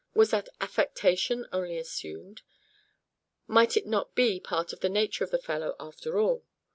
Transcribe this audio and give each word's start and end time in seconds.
Was 0.15 0.31
that 0.31 0.49
affectation 0.59 1.45
only 1.53 1.77
assumed? 1.77 2.41
Might 3.45 3.77
it 3.77 3.85
not 3.85 4.15
be 4.15 4.37
a 4.37 4.39
part 4.39 4.73
of 4.73 4.79
the 4.79 4.89
nature 4.89 5.23
of 5.23 5.29
the 5.29 5.37
fellow 5.37 5.75
after 5.79 6.17
all? 6.19 6.43